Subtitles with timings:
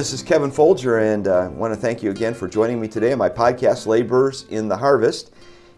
[0.00, 2.88] This is Kevin Folger, and uh, I want to thank you again for joining me
[2.88, 5.30] today on my podcast, Laborers in the Harvest.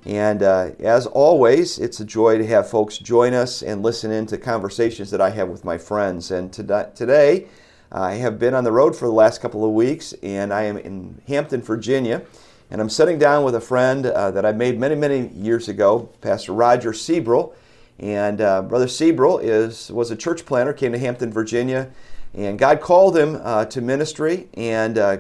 [0.07, 4.27] And uh, as always, it's a joy to have folks join us and listen in
[4.27, 6.31] to conversations that I have with my friends.
[6.31, 7.49] And to- today,
[7.91, 10.77] I have been on the road for the last couple of weeks, and I am
[10.77, 12.23] in Hampton, Virginia.
[12.71, 16.09] And I'm sitting down with a friend uh, that I made many, many years ago,
[16.21, 17.55] Pastor Roger Sebrell.
[17.99, 21.91] And uh, Brother Sebrell is, was a church planter, came to Hampton, Virginia
[22.35, 25.19] and God called him uh, to ministry and uh,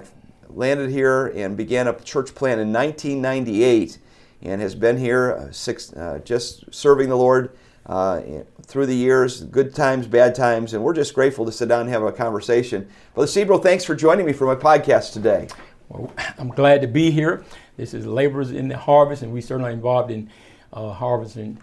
[0.48, 3.98] landed here and began a church plant in 1998
[4.42, 8.22] and has been here uh, six, uh, just serving the Lord uh,
[8.62, 11.90] through the years, good times, bad times, and we're just grateful to sit down and
[11.90, 12.88] have a conversation.
[13.14, 15.48] Brother Sebrell, thanks for joining me for my podcast today.
[15.88, 17.44] Well, I'm glad to be here.
[17.76, 20.30] This is Laborers in the Harvest, and we certainly are involved in
[20.72, 21.60] uh, harvesting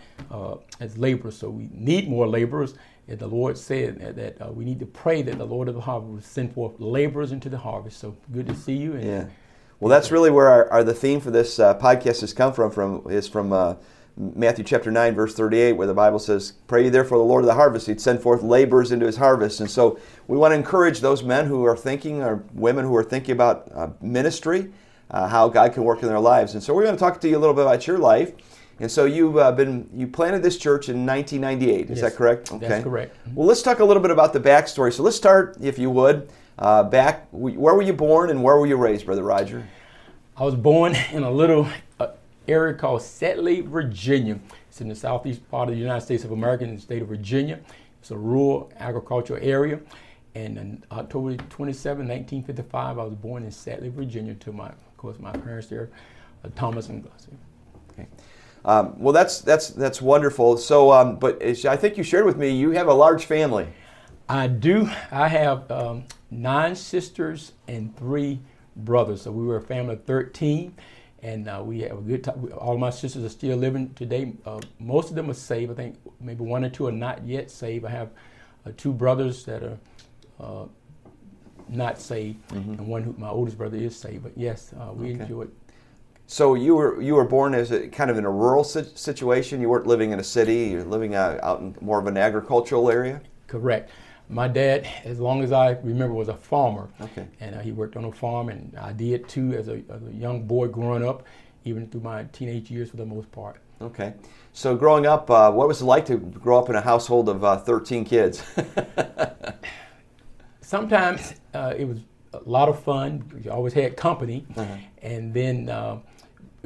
[0.80, 2.76] as laborers, so we need more laborers
[3.18, 5.82] the Lord said that, that uh, we need to pray that the Lord of the
[5.82, 8.00] harvest will send forth laborers into the harvest.
[8.00, 8.96] So good to see you.
[8.98, 9.26] yeah.
[9.80, 12.70] Well, that's really where our, our the theme for this uh, podcast has come from.
[12.70, 13.76] From is from uh,
[14.18, 17.48] Matthew chapter nine, verse thirty-eight, where the Bible says, "Pray ye therefore the Lord of
[17.48, 19.98] the harvest; He'd send forth laborers into His harvest." And so
[20.28, 23.72] we want to encourage those men who are thinking, or women who are thinking about
[23.74, 24.74] uh, ministry,
[25.12, 26.54] uh, how God can work in their lives.
[26.56, 28.34] And so we're going to talk to you a little bit about your life
[28.80, 31.90] and so you've uh, been you planted this church in 1998.
[31.90, 32.52] Is yes, that correct?
[32.52, 32.68] Okay.
[32.68, 33.18] That's correct.
[33.18, 33.36] Mm-hmm.
[33.36, 34.94] Well, let's talk a little bit about the backstory.
[34.94, 37.28] So let's start, if you would, uh, back.
[37.32, 39.68] Where were you born and where were you raised, Brother Roger?
[40.38, 41.68] I was born in a little
[42.00, 42.08] uh,
[42.48, 44.40] area called Sedley, Virginia.
[44.70, 47.08] It's in the southeast part of the United States of America, in the state of
[47.08, 47.60] Virginia.
[48.00, 49.80] It's a rural agricultural area.
[50.36, 55.20] And on October 27, 1955, I was born in Sedley, Virginia, to my, of course,
[55.20, 55.90] my parents there,
[56.46, 57.34] uh, Thomas and Gussie.
[57.92, 58.08] Okay.
[58.66, 60.58] Um, well, that's that's that's wonderful.
[60.58, 63.68] So, um, but I think you shared with me you have a large family.
[64.28, 64.90] I do.
[65.12, 68.40] I have um, nine sisters and three
[68.76, 69.24] brothers.
[69.24, 70.76] So we were a family of thirteen,
[71.24, 72.52] and uh, we have a good time.
[72.58, 74.34] All my sisters are still living today.
[74.46, 75.72] Uh, most of them are saved.
[75.72, 77.86] I think maybe one or two are not yet saved.
[77.86, 78.10] I have
[78.66, 79.78] uh, two brothers that are
[80.40, 80.66] uh,
[81.70, 82.74] not saved, mm-hmm.
[82.74, 84.24] and one who my oldest brother is saved.
[84.24, 85.22] But yes, uh, we okay.
[85.22, 85.48] enjoy
[86.32, 89.62] so you were you were born as a kind of in a rural situation.
[89.62, 90.68] You weren't living in a city.
[90.68, 93.20] You're living out, out in more of an agricultural area.
[93.48, 93.90] Correct.
[94.30, 96.88] My dad, as long as I remember, was a farmer.
[97.02, 97.28] Okay.
[97.40, 100.12] And uh, he worked on a farm, and I did too as a, as a
[100.14, 101.26] young boy growing up,
[101.66, 103.60] even through my teenage years for the most part.
[103.82, 104.14] Okay.
[104.54, 107.44] So growing up, uh, what was it like to grow up in a household of
[107.44, 108.44] uh, 13 kids?
[110.62, 111.98] Sometimes uh, it was
[112.34, 113.42] a lot of fun.
[113.44, 114.76] You always had company, uh-huh.
[115.02, 115.98] and then uh,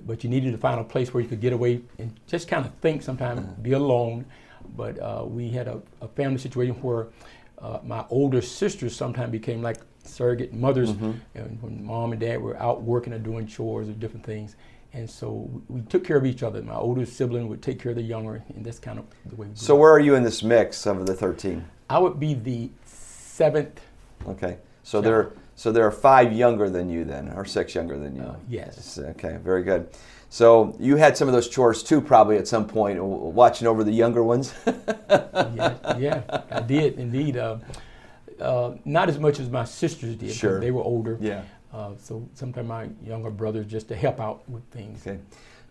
[0.06, 2.66] but you needed to find a place where you could get away and just kind
[2.66, 3.62] of think sometimes, mm-hmm.
[3.62, 4.26] be alone.
[4.76, 7.08] But uh, we had a, a, family situation where
[7.60, 11.42] uh, my older sisters sometimes became like surrogate mothers mm-hmm.
[11.62, 14.56] when mom and dad were out working or doing chores or different things.
[14.94, 16.62] And so we took care of each other.
[16.62, 19.48] My older sibling would take care of the younger, and that's kind of the way.
[19.56, 21.66] so where are you in this mix of the thirteen?
[21.90, 23.82] I would be the seventh.
[24.28, 28.16] Okay, so there so there are five younger than you then, or six younger than
[28.16, 28.24] you.
[28.24, 28.98] Uh, yes.
[28.98, 29.90] Okay, very good.
[30.30, 33.92] So you had some of those chores too, probably at some point, watching over the
[33.92, 34.54] younger ones.
[34.68, 37.38] yeah, yeah, I did indeed.
[37.38, 37.58] Uh,
[38.40, 40.32] uh, not as much as my sisters did.
[40.32, 40.60] Sure.
[40.60, 41.18] They were older.
[41.22, 41.44] Yeah.
[41.72, 45.06] Uh, so sometimes my younger brothers just to help out with things.
[45.06, 45.20] Okay.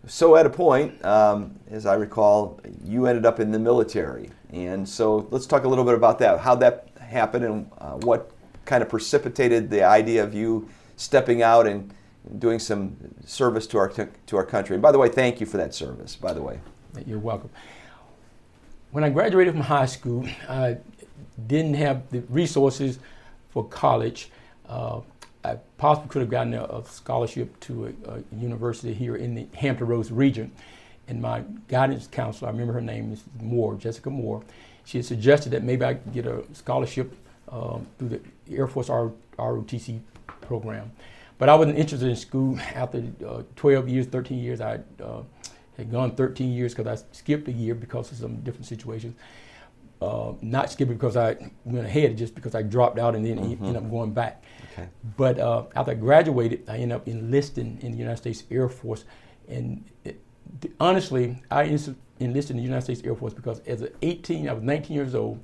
[0.05, 4.87] So at a point, um, as I recall, you ended up in the military, and
[4.87, 6.39] so let's talk a little bit about that.
[6.39, 8.32] How that happened and uh, what
[8.65, 11.93] kind of precipitated the idea of you stepping out and
[12.39, 12.95] doing some
[13.25, 14.75] service to our to our country.
[14.75, 16.15] And by the way, thank you for that service.
[16.15, 16.59] By the way,
[17.05, 17.49] you're welcome.
[18.91, 20.77] When I graduated from high school, I
[21.47, 22.99] didn't have the resources
[23.49, 24.29] for college.
[24.67, 25.01] uh,
[25.45, 29.45] I possibly could have gotten a, a scholarship to a, a, university here in the
[29.55, 30.51] Hampton Roads region.
[31.07, 34.41] And my guidance counselor, I remember her name, is Moore, Jessica Moore,
[34.85, 37.13] she had suggested that maybe I could get a scholarship
[37.53, 38.21] um, through the
[38.51, 40.01] Air Force R- ROTC
[40.41, 40.91] program.
[41.37, 44.59] But I wasn't interested in school after uh, 12 years, 13 years.
[44.59, 45.21] I uh,
[45.77, 49.15] had gone 13 years because I skipped a year because of some different situations.
[50.01, 53.65] Uh, not skipping because I went ahead, just because I dropped out and then mm-hmm.
[53.65, 54.43] ended up going back.
[54.73, 54.89] Okay.
[55.15, 59.05] But uh, after I graduated, I ended up enlisting in the United States Air Force.
[59.47, 60.19] And it,
[60.79, 64.63] honestly, I enlisted in the United States Air Force because as an 18, I was
[64.63, 65.41] 19 years old.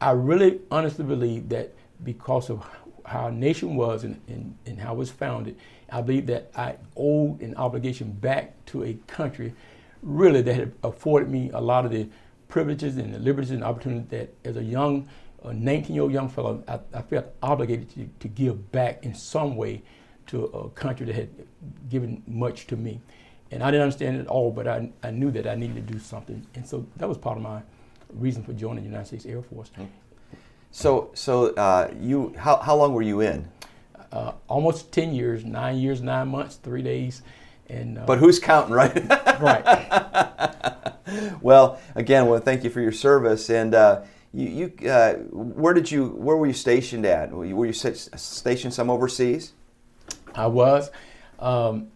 [0.00, 1.72] I really honestly believe that
[2.04, 2.66] because of
[3.04, 5.56] how our nation was and, and, and how it was founded,
[5.90, 9.54] I believe that I owed an obligation back to a country
[10.02, 12.08] really that had afforded me a lot of the
[12.48, 15.08] privileges and the liberties and opportunities that as a young,
[15.44, 19.56] 19 year old young fellow, I, I felt obligated to, to, give back in some
[19.56, 19.82] way
[20.26, 21.28] to a country that had
[21.88, 23.00] given much to me.
[23.52, 26.00] And I didn't understand it all, but I, I knew that I needed to do
[26.00, 26.44] something.
[26.54, 27.62] And so that was part of my
[28.12, 29.70] reason for joining the United States Air Force.
[30.70, 33.48] So, so uh, you, how, how long were you in?
[34.12, 37.22] Uh, almost 10 years, nine years, nine months, three days.
[37.68, 38.94] And, uh, but who's counting, right?
[39.40, 40.92] right.
[41.40, 43.50] well, again, well, thank you for your service.
[43.50, 47.32] And uh, you, you uh, where did you, where were you stationed at?
[47.32, 49.52] Were you, were you stationed some overseas?
[50.34, 50.90] I was.
[51.38, 51.88] Um,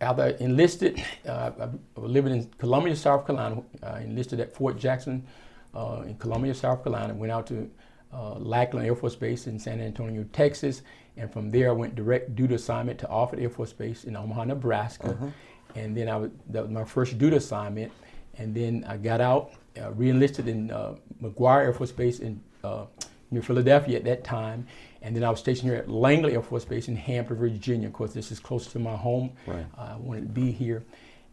[0.00, 3.62] after enlisted, uh, I was living in Columbia, South Carolina.
[3.82, 5.26] I enlisted at Fort Jackson
[5.74, 7.14] uh, in Columbia, South Carolina.
[7.14, 7.70] Went out to
[8.12, 10.82] uh, Lackland Air Force Base in San Antonio, Texas,
[11.16, 14.44] and from there I went direct duty assignment to Offutt Air Force Base in Omaha,
[14.44, 15.10] Nebraska.
[15.10, 15.26] Uh-huh.
[15.74, 17.92] And then I was, that was my first duty assignment.
[18.38, 22.86] And then I got out, uh, re-enlisted in uh, McGuire Air Force Base in uh,
[23.30, 24.66] near Philadelphia at that time.
[25.02, 27.88] And then I was stationed here at Langley Air Force Base in Hampton, Virginia.
[27.88, 29.32] Of course, this is close to my home.
[29.46, 29.66] Right.
[29.76, 30.84] I wanted to be here.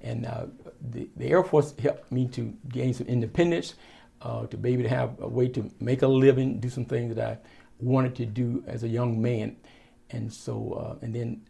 [0.02, 0.46] And uh,
[0.92, 3.76] the, the Air Force helped me to gain some independence,
[4.24, 7.16] uh, to be able to have a way to make a living, do some things
[7.16, 7.38] that I
[7.80, 9.58] wanted to do as a young man.
[10.10, 11.42] And so, uh, and then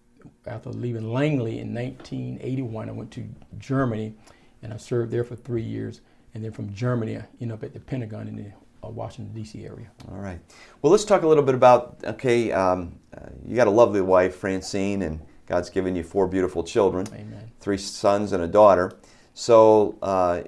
[0.46, 3.28] after leaving Langley in 1981, I went to
[3.60, 4.16] Germany
[4.62, 6.02] and I served there for three years.
[6.34, 8.52] And then from Germany, I ended up at the Pentagon in the
[8.84, 9.66] uh, Washington, D.C.
[9.66, 9.92] area.
[10.12, 10.40] All right.
[10.82, 14.36] Well, let's talk a little bit about okay, um, uh, you got a lovely wife,
[14.36, 17.52] Francine, and God's given you four beautiful children Amen.
[17.60, 18.94] three sons and a daughter.
[19.36, 20.44] So, uh,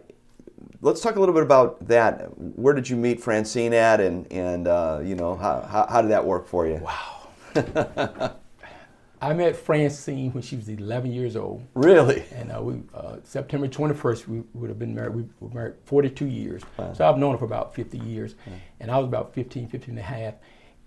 [0.81, 2.27] let's talk a little bit about that.
[2.37, 6.11] Where did you meet Francine at, and and uh, you know how, how, how did
[6.11, 6.75] that work for you?
[6.75, 8.35] Wow.
[9.21, 11.65] I met Francine when she was 11 years old.
[11.73, 12.25] Really?
[12.33, 15.15] And uh, we uh, September 21st we would have been married.
[15.15, 16.61] We were married 42 years.
[16.77, 16.93] Wow.
[16.93, 18.35] So I've known her for about 50 years,
[18.79, 20.35] and I was about 15, 15 and a half.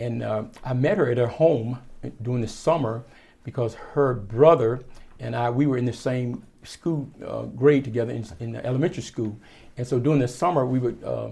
[0.01, 1.81] And uh, I met her at her home
[2.23, 3.05] during the summer
[3.43, 4.83] because her brother
[5.19, 9.03] and I we were in the same school uh, grade together in, in the elementary
[9.03, 9.39] school,
[9.79, 11.31] and so during the summer, we would uh,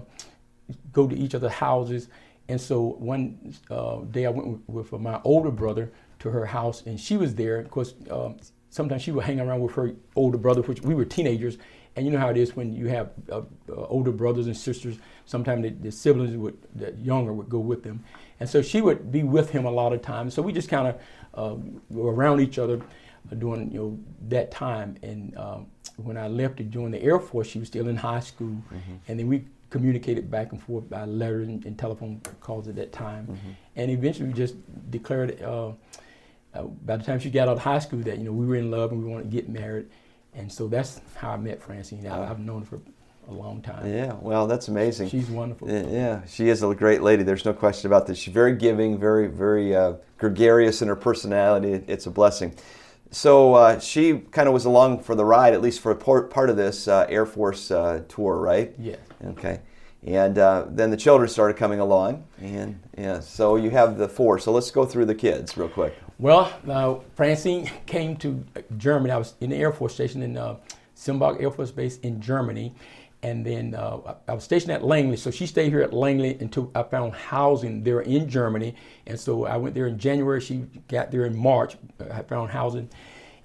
[0.93, 2.07] go to each other's houses.
[2.47, 6.97] And so one uh, day I went with, my older brother to her house, and
[6.99, 7.59] she was there.
[7.59, 8.37] Of course, um,
[8.69, 11.57] sometimes she would hang around with her older brother, which we were teenagers.
[11.97, 14.97] And you know how it is when you have uh, uh older brothers and sisters.
[15.25, 18.03] Sometimes the, the siblings would, the younger would go with them,
[18.39, 20.35] and so she would be with him a lot of times.
[20.35, 21.01] So we just kind of
[21.33, 21.55] uh,
[21.89, 22.81] were around each other
[23.35, 24.97] during you know that time.
[25.01, 25.67] And um,
[25.97, 28.95] when I left to join the Air Force, she was still in high school, mm-hmm.
[29.07, 32.93] and then we communicated back and forth by letter and, and telephone calls at that
[32.93, 33.25] time.
[33.25, 33.49] Mm-hmm.
[33.75, 34.55] And eventually, we just
[34.89, 35.71] declared uh,
[36.53, 38.55] uh, by the time she got out of high school that you know we were
[38.55, 39.87] in love and we wanted to get married.
[40.33, 42.05] And so that's how I met Francine.
[42.05, 42.81] I, have known her for
[43.27, 43.87] a long time.
[43.87, 45.09] Yeah, well, that's amazing.
[45.09, 45.69] She's wonderful.
[45.69, 47.23] Yeah, she is a great lady.
[47.23, 48.17] There's no question about this.
[48.17, 51.83] She's very giving, very, very uh, gregarious in her personality.
[51.87, 52.55] It's a blessing.
[53.11, 56.49] So uh, she kind of was along for the ride, at least for a part
[56.49, 58.73] of this uh, Air Force uh, tour, right?
[58.77, 58.97] Yeah.
[59.25, 59.61] Okay.
[60.05, 64.39] And uh, then the children started coming along, and yeah, so you have the four.
[64.39, 65.95] So let's go through the kids real quick.
[66.19, 68.43] Well, uh, Francine came to
[68.77, 69.11] Germany.
[69.11, 70.57] I was in the Air Force station in uh,
[70.95, 72.73] Sembach Air Force Base in Germany,
[73.23, 76.71] and then uh, I was stationed at Langley, so she stayed here at Langley until
[76.75, 78.75] I found housing there in Germany.
[79.07, 80.39] And so I went there in January.
[80.39, 81.77] She got there in March.
[82.11, 82.89] I found housing,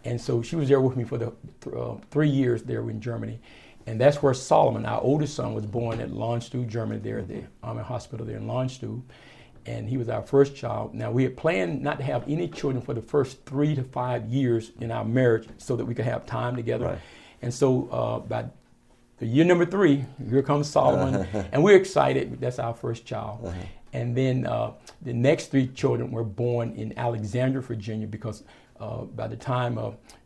[0.05, 3.01] and so she was there with me for the th- uh, three years there in
[3.01, 3.41] Germany.
[3.87, 7.45] And that's where Solomon, our oldest son, was born at Landstuhl, Germany, there at the
[7.63, 9.03] Army Hospital there in Landstuhl.
[9.67, 10.95] And he was our first child.
[10.95, 14.27] Now, we had planned not to have any children for the first three to five
[14.27, 16.87] years in our marriage so that we could have time together.
[16.87, 16.99] Right.
[17.43, 18.47] And so uh, by
[19.27, 22.41] year number three, here comes Solomon, and we're excited.
[22.41, 23.41] That's our first child.
[23.45, 23.63] Uh-huh.
[23.93, 28.43] And then uh, the next three children were born in Alexandria, Virginia, because
[28.81, 29.77] uh, by the time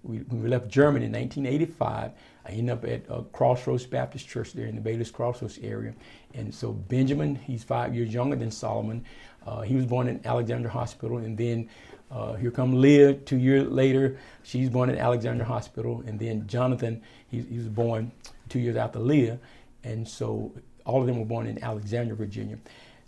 [0.03, 2.13] we, when we left Germany in 1985,
[2.47, 5.95] I ended up at uh, Crossroads Baptist Church there in the Bailey's Crossroads area.
[6.35, 9.05] And so Benjamin, he's five years younger than Solomon.
[9.47, 11.69] Uh, he was born in Alexandria Hospital, and then
[12.11, 14.17] uh, here come Leah two years later.
[14.43, 18.13] She's born in Alexandria Hospital, and then Jonathan, he, he was born
[18.49, 19.39] two years after Leah.
[19.85, 20.53] And so
[20.85, 22.59] all of them were born in Alexandria, Virginia,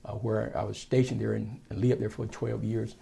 [0.04, 2.97] uh, where I was stationed there and, and lived there for 12 years.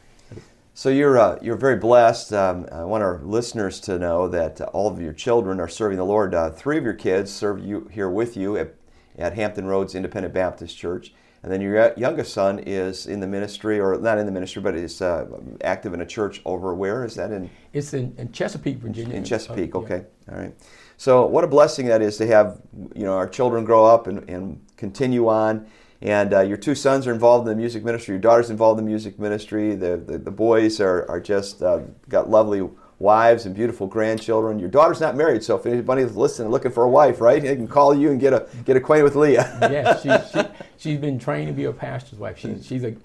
[0.75, 2.35] So you're uh, you're very blessed.
[2.35, 5.97] Um, I want our listeners to know that uh, all of your children are serving
[5.97, 6.35] the Lord.
[6.35, 8.75] Uh, three of your kids serve you here with you at,
[9.17, 11.15] at Hampton Roads Independent Baptist Church,
[11.47, 14.75] and then your youngest son is in the ministry, or not in the ministry, but
[14.75, 15.27] is uh,
[15.63, 17.49] active in a church over where is that in?
[17.73, 19.15] It's in, in Chesapeake, Virginia.
[19.15, 20.35] In Chesapeake, okay, yeah.
[20.35, 20.53] all right.
[20.97, 22.61] So what a blessing that is to have
[22.97, 25.69] you know our children grow up and, and continue on
[26.03, 28.15] and uh, your two sons are involved in the music ministry.
[28.15, 29.77] Your daughter's involved in the music ministry.
[29.77, 34.59] The, the, the boys are, are just uh, got lovely wives and beautiful grandchildren.
[34.59, 37.69] Your daughter's not married, so if anybody's listening looking for a wife, right, they can
[37.69, 39.59] call you and get a get acquainted with Leah.
[39.71, 40.47] yeah, she, she,
[40.79, 42.39] she's been trained to be a pastor's wife.
[42.39, 42.97] She, she's a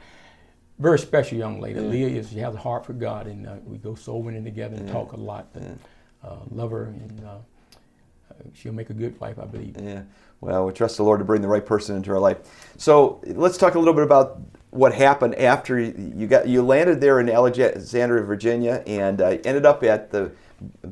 [0.79, 1.79] very special young lady.
[1.79, 4.75] Leah is she has a heart for God, and uh, we go soul winning together
[4.75, 5.47] and talk a lot.
[5.53, 5.79] And,
[6.23, 7.37] uh, love her, and uh,
[8.53, 9.75] she'll make a good wife, I believe.
[9.81, 10.03] Yeah.
[10.39, 12.37] Well, we trust the Lord to bring the right person into our life.
[12.77, 14.39] So let's talk a little bit about
[14.71, 19.83] what happened after you got you landed there in Alexandria, Virginia, and uh, ended up
[19.83, 20.31] at the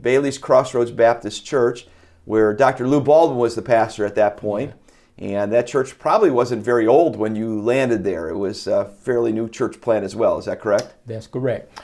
[0.01, 1.87] Bailey's Crossroads Baptist Church,
[2.25, 2.87] where Dr.
[2.87, 4.73] Lou Baldwin was the pastor at that point.
[5.17, 8.29] And that church probably wasn't very old when you landed there.
[8.29, 10.37] It was a fairly new church plant as well.
[10.37, 10.95] Is that correct?
[11.05, 11.77] That's correct.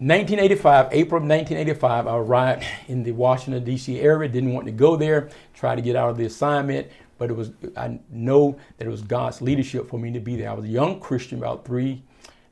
[0.00, 3.98] 1985, April of 1985, I arrived in the Washington, D.C.
[3.98, 4.28] area.
[4.28, 6.86] Didn't want to go there, tried to get out of the assignment,
[7.18, 10.50] but it was, I know that it was God's leadership for me to be there.
[10.50, 12.02] I was a young Christian, about three,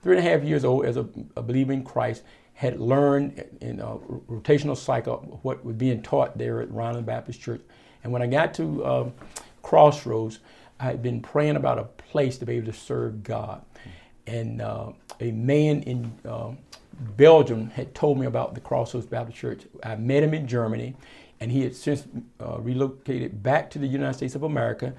[0.02, 2.22] three and a half years old as a, a believer in Christ,
[2.54, 3.96] had learned in a
[4.30, 7.60] rotational cycle what was being taught there at Ryland Baptist Church.
[8.02, 9.10] And when I got to uh,
[9.62, 10.38] Crossroads,
[10.80, 13.62] I had been praying about a place to be able to serve God.
[14.26, 16.52] And uh, a man in uh,
[17.16, 19.62] Belgium had told me about the Crossroads Baptist Church.
[19.82, 20.94] I met him in Germany,
[21.40, 22.04] and he had since
[22.40, 24.94] uh, relocated back to the United States of America,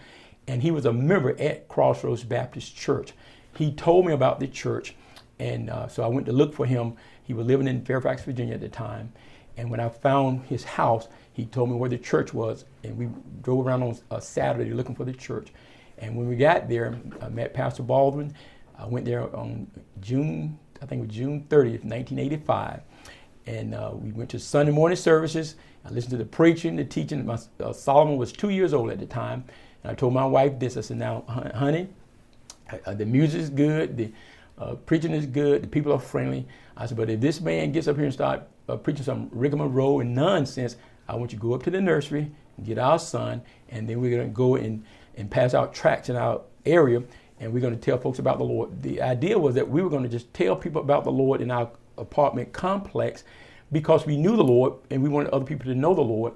[0.47, 3.13] and he was a member at Crossroads Baptist Church.
[3.55, 4.95] He told me about the church,
[5.39, 6.95] and uh, so I went to look for him.
[7.23, 9.11] He was living in Fairfax, Virginia at the time,
[9.57, 13.09] and when I found his house, he told me where the church was, and we
[13.41, 15.49] drove around on a Saturday looking for the church.
[15.97, 18.33] And when we got there, I met Pastor Baldwin.
[18.77, 19.67] I went there on
[19.99, 22.81] June I think it was June 30th, 1985.
[23.47, 25.55] And uh, we went to Sunday morning services.
[25.85, 27.25] I listened to the preaching, the teaching.
[27.25, 29.45] My, uh, Solomon was two years old at the time.
[29.83, 30.75] And I told my wife this.
[30.75, 31.87] I said, now, honey,
[32.85, 33.95] uh, the music is good.
[33.95, 34.11] The
[34.57, 35.63] uh, preaching is good.
[35.63, 36.45] The people are friendly.
[36.75, 40.01] I said, but if this man gets up here and start uh, preaching some rigmarole
[40.01, 40.75] and nonsense,
[41.07, 44.01] I want you to go up to the nursery and get our son, and then
[44.01, 44.83] we're going to go and,
[45.15, 47.01] and pass out tracts in our area
[47.39, 48.81] and we're going to tell folks about the Lord.
[48.81, 51.51] The idea was that we were going to just tell people about the Lord in
[51.51, 53.23] our apartment complex
[53.71, 56.33] because we knew the Lord and we wanted other people to know the Lord.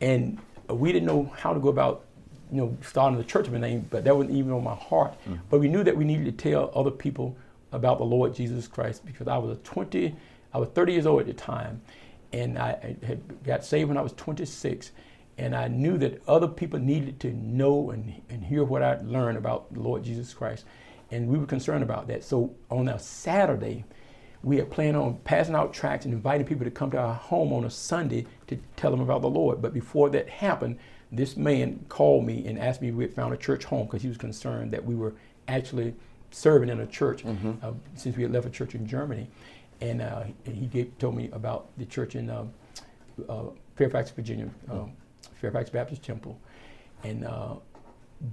[0.00, 0.38] And
[0.68, 2.04] we didn't know how to go about,
[2.50, 5.14] you know, starting the church of a name, but that wasn't even on my heart.
[5.28, 5.40] Mm.
[5.48, 7.36] But we knew that we needed to tell other people
[7.72, 10.14] about the Lord Jesus Christ because I was a 20,
[10.52, 11.80] I was 30 years old at the time,
[12.32, 14.90] and I had got saved when I was 26
[15.38, 19.36] and I knew that other people needed to know and, and hear what I learned
[19.36, 20.64] about the Lord Jesus Christ.
[21.10, 22.24] And we were concerned about that.
[22.24, 23.84] So on a Saturday,
[24.46, 27.52] we had planned on passing out tracts and inviting people to come to our home
[27.52, 29.60] on a Sunday to tell them about the Lord.
[29.60, 30.78] But before that happened,
[31.12, 34.02] this man called me and asked me if we had found a church home because
[34.02, 35.14] he was concerned that we were
[35.48, 35.94] actually
[36.30, 37.52] serving in a church mm-hmm.
[37.62, 39.28] uh, since we had left a church in Germany.
[39.80, 42.46] And uh, he gave, told me about the church in uh,
[43.28, 44.48] uh Fairfax, Virginia.
[44.70, 44.90] Mm-hmm
[45.40, 46.38] Fairfax Baptist Temple,
[47.04, 47.54] and uh,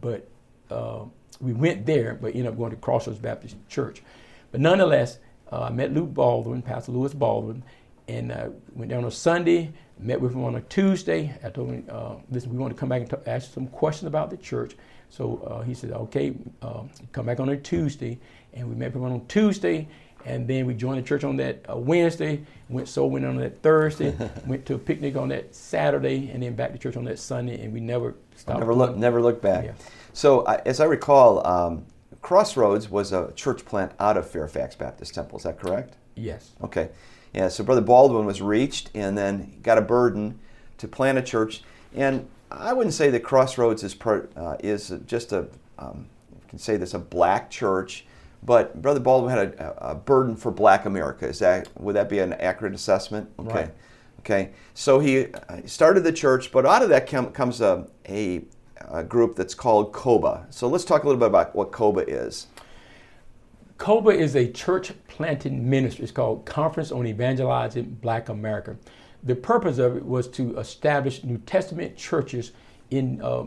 [0.01, 0.27] but
[0.69, 1.05] uh,
[1.39, 4.01] we went there, but ended up going to Crossroads Baptist Church.
[4.51, 5.19] But nonetheless, uh,
[5.61, 7.63] I met Lou Baldwin, Pastor Lewis Baldwin,
[8.07, 9.71] and uh, went down on Sunday.
[9.99, 11.33] Met with him on a Tuesday.
[11.43, 14.07] I told him, uh, "Listen, we want to come back and t- ask some questions
[14.07, 14.75] about the church."
[15.09, 16.33] So uh, he said, "Okay,
[17.11, 18.19] come back on a Tuesday."
[18.53, 19.87] And we met with him on Tuesday,
[20.25, 23.61] and then we joined the church on that uh, Wednesday, went soul went on that
[23.61, 24.15] Thursday,
[24.47, 27.61] went to a picnic on that Saturday, and then back to church on that Sunday,
[27.61, 28.59] and we never stopped.
[28.59, 29.65] Never looked, never looked back.
[29.65, 29.73] Yeah.
[30.13, 31.85] So, uh, as I recall, um,
[32.23, 35.37] Crossroads was a church plant out of Fairfax Baptist Temple.
[35.37, 35.95] Is that correct?
[36.15, 36.51] Yes.
[36.63, 36.89] Okay.
[37.33, 37.49] Yeah.
[37.49, 40.39] So Brother Baldwin was reached, and then got a burden
[40.79, 41.61] to plant a church.
[41.93, 46.07] And I wouldn't say that Crossroads is part, uh, is just a um,
[46.53, 48.05] can say this, a black church,
[48.43, 51.27] but Brother Baldwin had a, a burden for black America.
[51.27, 53.27] Is that, would that be an accurate assessment?
[53.39, 53.53] Okay.
[53.53, 53.71] Right.
[54.19, 54.49] Okay.
[54.75, 55.29] So he
[55.65, 58.43] started the church, but out of that com- comes a, a,
[58.89, 60.47] a group that's called COBA.
[60.49, 62.47] So let's talk a little bit about what COBA is.
[63.77, 66.03] COBA is a church planting ministry.
[66.03, 68.77] It's called Conference on Evangelizing Black America.
[69.23, 72.51] The purpose of it was to establish New Testament churches
[72.91, 73.45] in uh,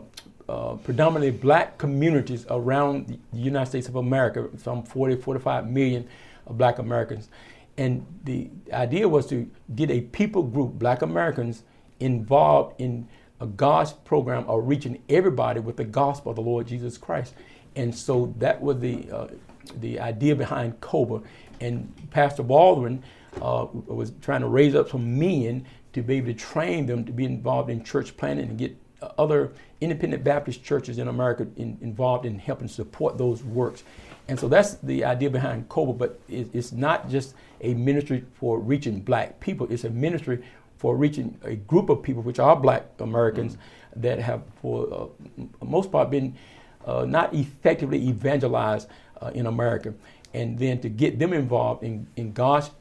[0.49, 6.07] uh, predominantly black communities around the United States of America, some 40, 45 million
[6.49, 7.29] black Americans.
[7.77, 11.63] And the idea was to get a people group, black Americans,
[11.99, 13.07] involved in
[13.45, 17.33] God's program of reaching everybody with the gospel of the Lord Jesus Christ.
[17.75, 19.27] And so that was the, uh,
[19.79, 21.21] the idea behind COBA.
[21.61, 23.03] And Pastor Baldwin
[23.41, 27.11] uh, was trying to raise up some men to be able to train them to
[27.11, 28.75] be involved in church planting and get
[29.17, 33.83] other independent Baptist churches in America in, involved in helping support those works.
[34.27, 38.59] And so that's the idea behind COBA, but it, it's not just a ministry for
[38.59, 40.43] reaching black people, it's a ministry
[40.77, 44.01] for reaching a group of people, which are black Americans, mm-hmm.
[44.01, 46.35] that have, for uh, most part, been
[46.85, 48.87] uh, not effectively evangelized
[49.21, 49.93] uh, in America.
[50.33, 52.71] And then to get them involved in, in God's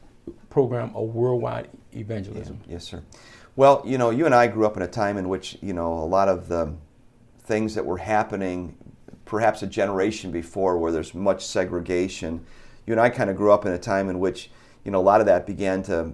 [0.51, 2.61] program of worldwide evangelism.
[2.67, 2.75] Yeah.
[2.75, 3.03] Yes, sir.
[3.55, 5.95] Well, you know, you and I grew up in a time in which, you know,
[5.95, 6.75] a lot of the
[7.41, 8.77] things that were happening
[9.27, 12.47] perhaps a generation before where there's much segregation.
[12.87, 14.51] You and I kind of grew up in a time in which,
[14.85, 16.13] you know, a lot of that began to,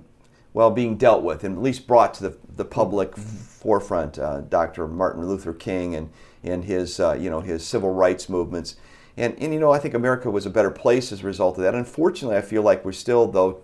[0.54, 4.18] well, being dealt with and at least brought to the, the public forefront.
[4.18, 4.86] Uh, Dr.
[4.86, 6.10] Martin Luther King and,
[6.42, 8.76] and his, uh, you know, his civil rights movements.
[9.16, 11.64] And, and, you know, I think America was a better place as a result of
[11.64, 11.74] that.
[11.74, 13.62] Unfortunately, I feel like we're still, though,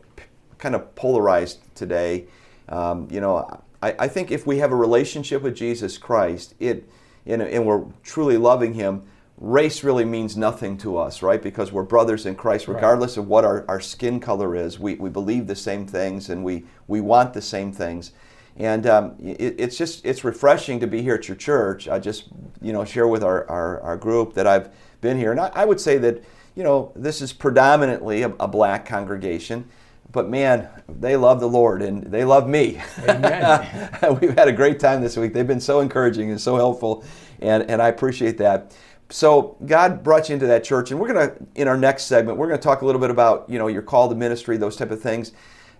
[0.58, 2.26] kind of polarized today.
[2.68, 6.86] Um, you know, I, I, think if we have a relationship with Jesus Christ, it
[7.24, 9.04] and, and we're truly loving Him,
[9.40, 11.40] race really means nothing to us, right?
[11.40, 13.22] Because we're brothers in Christ, regardless right.
[13.22, 14.78] of what our, our skin color is.
[14.78, 18.12] We, we believe the same things and we, we want the same things.
[18.56, 21.86] And um, it, it's just it's refreshing to be here at your church.
[21.86, 22.24] I just
[22.60, 24.70] you know share with our, our, our group that I've
[25.00, 26.24] been here, and I, I, would say that
[26.56, 29.68] you know this is predominantly a, a black congregation
[30.10, 32.80] but man, they love the Lord and they love me.
[34.20, 35.34] We've had a great time this week.
[35.34, 37.04] They've been so encouraging and so helpful,
[37.40, 38.74] and, and I appreciate that.
[39.10, 42.36] So God brought you into that church, and we're going to, in our next segment,
[42.36, 44.76] we're going to talk a little bit about you know your call to ministry, those
[44.76, 45.32] type of things.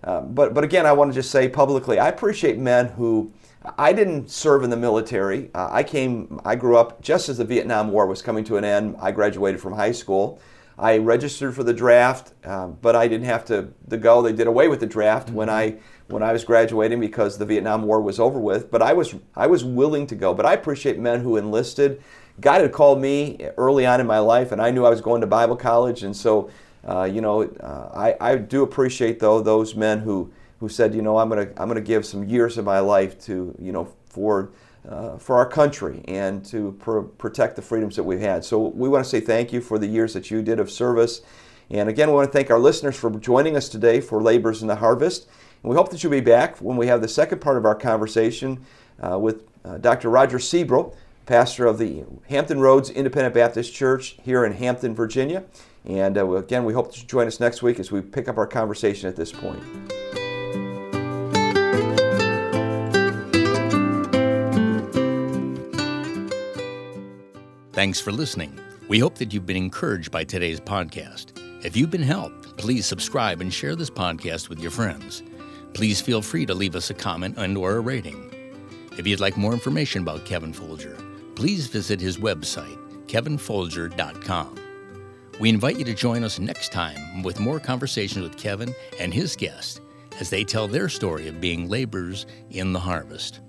[0.03, 3.31] Uh, but but again, I want to just say publicly, I appreciate men who.
[3.77, 5.51] I didn't serve in the military.
[5.53, 8.63] Uh, I came, I grew up just as the Vietnam War was coming to an
[8.63, 8.95] end.
[9.01, 10.39] I graduated from high school.
[10.79, 14.21] I registered for the draft, um, but I didn't have to, to go.
[14.21, 15.35] They did away with the draft mm-hmm.
[15.35, 18.71] when I when I was graduating because the Vietnam War was over with.
[18.71, 20.33] But I was I was willing to go.
[20.33, 22.01] But I appreciate men who enlisted.
[22.39, 25.21] God had called me early on in my life, and I knew I was going
[25.21, 26.49] to Bible college, and so
[26.87, 31.01] uh, you know uh, I, I do appreciate though those men who who said you
[31.01, 34.51] know I'm gonna I'm gonna give some years of my life to you know for
[34.87, 38.43] uh, for our country and to pr- protect the freedoms that we've had.
[38.45, 41.21] So we want to say thank you for the years that you did of service.
[41.69, 44.67] And again, we want to thank our listeners for joining us today for Labors in
[44.67, 45.27] the Harvest.
[45.61, 47.75] And we hope that you'll be back when we have the second part of our
[47.75, 48.65] conversation
[48.99, 50.09] uh, with uh, Dr.
[50.09, 50.95] Roger Sebrell,
[51.29, 55.43] pastor of the Hampton Roads Independent Baptist Church here in Hampton, Virginia.
[55.85, 58.47] And uh, again, we hope to join us next week as we pick up our
[58.47, 59.61] conversation at this point.
[67.73, 68.59] Thanks for listening.
[68.87, 71.37] We hope that you've been encouraged by today's podcast.
[71.63, 75.21] If you've been helped, please subscribe and share this podcast with your friends.
[75.75, 78.33] Please feel free to leave us a comment and or a rating.
[78.97, 80.97] If you'd like more information about Kevin Folger,
[81.39, 84.59] please visit his website, kevinfolger.com.
[85.39, 89.37] We invite you to join us next time with more conversations with Kevin and his
[89.37, 89.79] guests
[90.19, 93.39] as they tell their story of being laborers in the harvest.